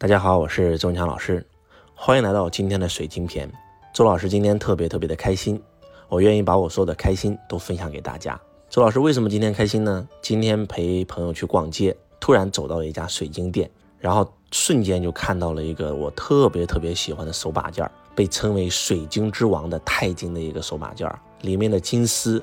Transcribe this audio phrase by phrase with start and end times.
[0.00, 1.44] 大家好，我是周强老师，
[1.92, 3.50] 欢迎来到今天的水晶篇。
[3.92, 5.60] 周老师今天特别特别的开心，
[6.08, 8.40] 我愿意把我所有的开心都分享给大家。
[8.70, 10.06] 周老师为什么今天开心呢？
[10.22, 22.40] 今天陪朋友去逛街，突然走到了一家水晶店，然后瞬间就看到了一个我特别特别喜欢的手把件，被称为水晶之王的钛金的一个手把件，里面的金丝，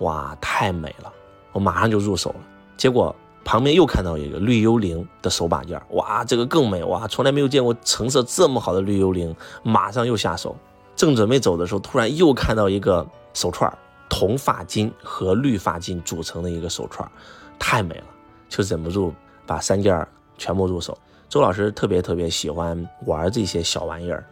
[0.00, 1.10] 哇，太美了，
[1.52, 2.40] 我马上就入手了。
[2.76, 3.16] 结果。
[3.44, 7.08] 旁边又看到一个绿幽灵的手把件，哇，这个更美哇！
[7.08, 10.54] 从来没有见过成色这么好的绿幽灵，马上又下手。
[10.94, 13.72] 正准备走的时候，突然又看到一个手串，
[14.08, 17.10] 铜发金和绿发金组成的一个手串，
[17.58, 18.04] 太美了，
[18.48, 19.12] 就忍不住
[19.46, 20.96] 把三件全部入手。
[21.28, 24.24] 周老师特别特别喜欢玩这些小玩意儿，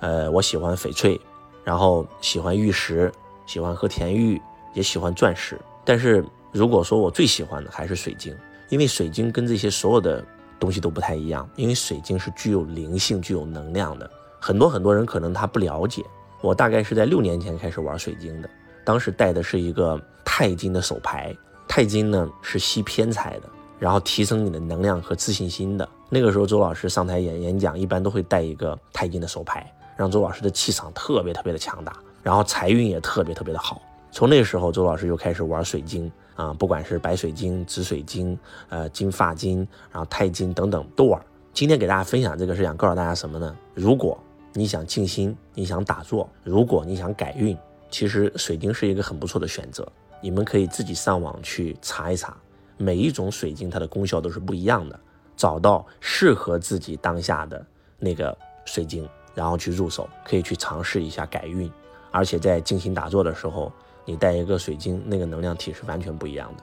[0.00, 1.18] 呃，我喜欢翡翠，
[1.62, 3.12] 然后喜欢玉石，
[3.46, 4.42] 喜欢和田玉，
[4.74, 5.56] 也喜欢钻石。
[5.84, 8.36] 但是如果说我最喜欢的还是水晶。
[8.68, 10.24] 因为水晶跟这些所有的
[10.58, 14.10] 东西都不太一样，因为水晶是具有灵性、具有能量的。
[14.40, 16.04] 很多很多人可能他不了解。
[16.42, 18.48] 我大概是在六年前开始玩水晶的，
[18.84, 21.34] 当时戴的是一个钛金的手牌。
[21.68, 25.88] 钛金呢是吸偏财的，然后提升你的能量和自信心的。
[26.08, 31.92] 那个时候周老师上台演演讲，一般都会带一个钛金的手牌，让周老师的气场特别特别的强大，
[32.22, 33.82] 然后财运也特别特别的好。
[34.12, 36.10] 从那时候，周老师就开始玩水晶。
[36.36, 41.20] 啊，不管是白水晶、紫水晶、呃金发晶，然后钛金等等都玩。
[41.52, 43.56] 今天给大家分享这个是想告诉大家什么呢？
[43.72, 44.16] 如果
[44.52, 47.56] 你想静心，你想打坐，如果你想改运，
[47.90, 49.90] 其实水晶是一个很不错的选择。
[50.20, 52.36] 你们可以自己上网去查一查，
[52.76, 55.00] 每一种水晶它的功效都是不一样的，
[55.36, 57.64] 找到适合自己当下的
[57.98, 61.70] 那个水晶，然后去入手，可以去尝试一下改运。
[62.10, 63.72] 而且在静心打坐的时候。
[64.06, 66.62] 你带一个水晶，那个能量体是完全不一样的。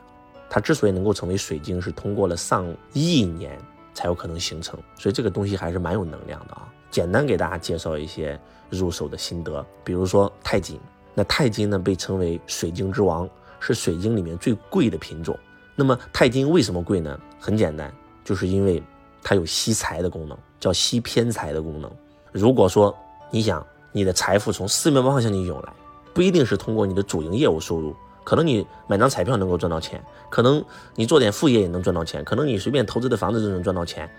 [0.49, 3.59] 它之所以能够成为水晶，是通过了上亿年
[3.93, 6.71] 才有可能形成，所以这个东西还是蛮有能量的啊。
[6.89, 10.79] 简单给大家介绍一些入手的心得，比如说钛金。
[11.13, 13.29] 那钛金呢，被称为水晶之王，
[13.59, 15.37] 是水晶里面最贵的品种。
[15.75, 17.19] 那么钛金为什么贵呢？
[17.39, 18.81] 很简单，就是因为
[19.21, 21.91] 它有吸财的功能，叫吸偏财的功能。
[22.31, 22.95] 如果说
[23.31, 25.73] 你想你的财富从四面八方向你涌来。
[26.13, 30.63] 不一定是通过你的主营业务收入，可能你买张彩票能够赚到钱，可能
[30.95, 34.09] 你做点副业也能赚到钱，可能你随便投资的房子就能赚到钱，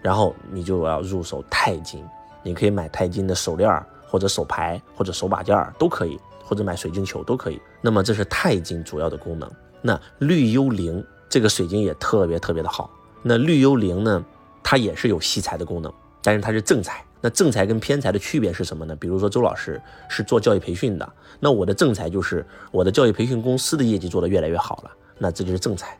[0.00, 2.04] 然后你就要入手钛金，
[2.42, 3.70] 你可以买钛金的手链
[4.06, 7.60] 或者手牌或者手把件都可以，或者买水晶球都可以。
[7.80, 9.50] 那么这是钛金主要的功能。
[9.80, 12.90] 那绿幽灵这个水晶也特别特别的好。
[13.22, 14.24] 那绿幽灵呢，
[14.62, 15.92] 它也是有吸财的功能，
[16.22, 17.04] 但是它是正财。
[17.24, 18.96] 那正财跟偏财的区别是什么呢？
[18.96, 25.96] 比如说周老师是做教育培训的，那我的正财就是我的教育培训公司的业绩做得越来越好了，那这就是正财。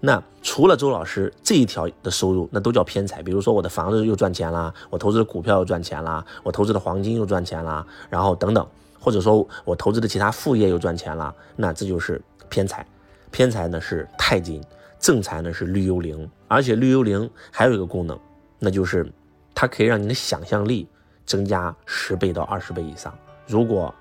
[0.00, 3.22] 那除了周老师这一条的收入，那都叫偏财。
[3.22, 8.64] 比如说我的房子又赚钱啦，我投资的股票又赚钱啦，我投资的黄金又赚钱啦，然后等等，
[9.00, 12.20] 或者说我投资的其他副业又赚钱啦，那这就是
[12.50, 12.86] 偏财。
[13.30, 14.62] 偏财呢是钛金，
[15.00, 18.18] 正财呢是绿幽灵，而且绿幽灵还有一个功能，
[18.58, 19.10] 那就是。
[19.56, 20.86] 它可以让你的想象力
[21.24, 23.16] 增加十倍到二十倍以上。
[23.46, 23.92] 如果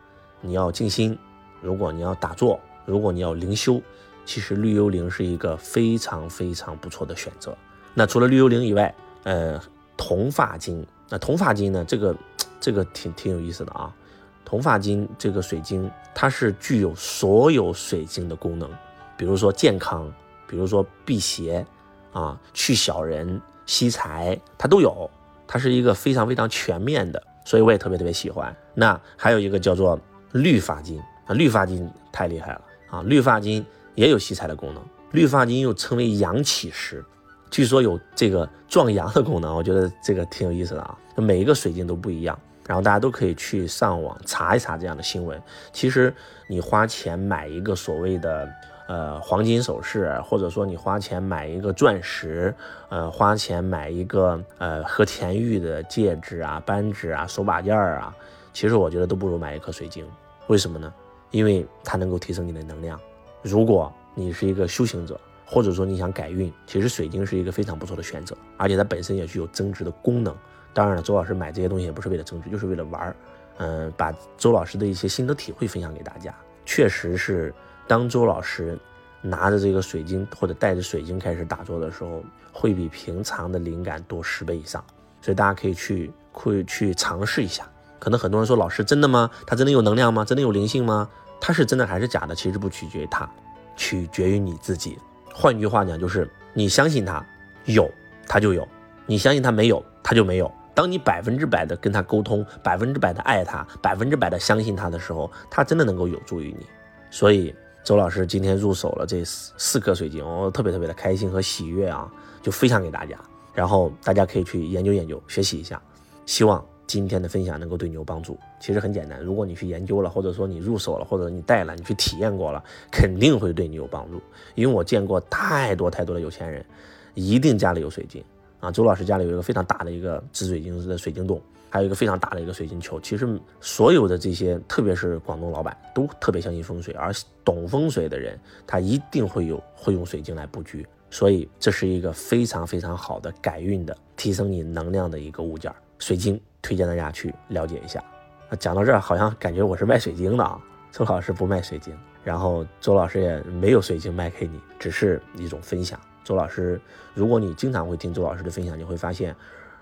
[0.42, 1.18] 你要静心，
[1.62, 3.82] 如果你要打坐，如果你要灵修，
[4.26, 7.58] 其实绿幽灵是一个非常非常不错的选择。
[7.94, 9.58] 那除了绿幽灵以外，呃，
[9.96, 11.86] 铜发晶，那铜发晶呢？
[11.88, 12.14] 这个
[12.60, 13.96] 这个挺挺有意思的啊。
[14.44, 18.70] 铜发晶这个水晶，它是具有所有水晶的功能，
[19.16, 20.12] 比如说健康，
[20.48, 21.66] 比如说辟邪
[22.12, 25.10] 啊，去小人、吸财，它都有。
[25.48, 28.56] 它是一个非常非常全面的，所以我也特别特别喜欢。
[28.74, 30.00] 那还有一个叫做
[30.32, 33.02] 绿发晶啊，绿发晶太厉害了啊！
[33.04, 37.04] 绿发晶也有吸财的功能，绿发晶又称为阳起石，
[37.50, 39.56] 据说有这个壮阳的功能。
[39.56, 40.98] 我觉得这个挺有意思的啊。
[41.16, 45.42] 每一个水晶都不一样，然后大家都可以去上网查一查这样的新闻。
[45.72, 46.14] 其实
[46.48, 48.50] 你花钱买一个所谓的。
[48.88, 52.53] 呃，黄金首饰，或者说你花钱买一个钻石，
[52.90, 58.16] 呃，花钱买一个呃和田玉的戒指啊、扳指啊、手把件儿啊，
[58.53, 60.05] 其实我觉得都不如买一颗水晶。
[60.46, 60.93] 为什么呢？
[61.32, 62.99] 因为它能够提升你的能量。
[63.41, 70.35] 如果你是一个修行者，或者说你想改运，其实水晶是一个非常不错的选择，而且它本身也具有增值的功能。
[70.76, 73.16] 当然了，周老师买这些东西也不是为了增值，就是为了玩儿。
[73.58, 76.31] 嗯，把周老师的一些心得体会分享给大家，
[76.66, 77.52] 确实是。
[77.87, 78.78] 当周老师
[79.22, 84.84] 拿着这个水晶或者带着水晶开始打坐的时候，会比平常的灵感多十倍以上，
[85.22, 87.67] 所以大家可以去会去尝试一下。
[87.99, 89.29] 可能很多人说老师真的吗？
[89.47, 90.23] 他真的有能量吗？
[90.23, 91.09] 真的有灵性吗？
[91.41, 92.35] 他是真的还是假的？
[92.35, 93.29] 其实不取决于他，
[93.76, 94.97] 取决于你自己。
[95.34, 97.26] 换句话讲，就是你相信他
[97.66, 97.90] 有，
[98.28, 98.64] 他就有；
[99.05, 100.52] 你相信他没有，他就没有。
[100.73, 106.66] 当你百分之百的跟他沟通，百分之百的爱他，百分之百的相信他的时候，他真的能够有助于你。
[107.09, 107.55] 所以，
[107.85, 112.11] 周老师今天入手了这四四颗水晶，我特别特别的开心和喜悦啊，
[112.41, 113.16] 就分享给大家。
[113.53, 115.79] 然后大家可以去研究研究，学习一下。
[116.26, 118.40] 希望今天的分享能够对你有帮助。
[118.59, 124.20] 其实很简单，如果你去研究了，或者说你入手了，或者你带了，你去体验过了，肯定会对你有帮助。
[124.55, 126.66] 因为我见过太多太多的有钱人，
[127.14, 128.23] 一定家里有水晶
[128.59, 128.72] 啊。
[128.72, 131.40] 周老师家里有一个非常大的一个紫水晶的水晶洞，
[131.76, 132.98] 还有一个非常大的一个水晶球。
[133.02, 137.12] 其实所有的这些，特别是广东老板，都特别相信风水，而
[137.44, 140.88] 懂风水的人，他一定会有会用水晶来布局。
[141.10, 145.70] 所以这是一个非常非常好的改运的、提升你能量的一个物件——
[146.00, 148.02] 水晶，推荐大家去了解一下。
[148.50, 150.58] 那讲到这儿，好像感觉我是卖水晶的啊。
[150.94, 151.94] 周老师不卖水晶，
[152.24, 156.00] 然后周老师也没有水晶卖给你，只是一种分享。
[156.24, 156.80] 周老师，
[157.14, 159.36] 如果你经常会听周老师的分享，你会发现，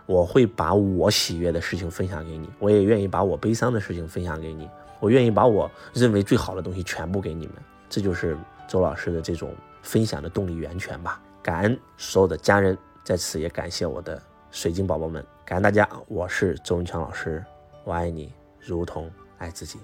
[0.05, 4.69] 我会把我喜悦的事情分享给你，我也愿意把我悲伤的事情分享给你，
[4.99, 7.55] 我愿意把我认为最好的东西全部给你们。
[7.89, 9.53] 这就是周老师的这种。
[9.83, 17.43] 分享的动力源泉吧，感恩所有的家人，在此也感谢我的水晶宝宝们，感恩大家，我是周文强老师，
[17.83, 19.77] 我爱你如同爱自己。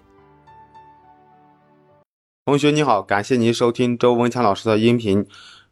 [2.46, 5.28] 同学你好，感谢您收听周文强老师的音频。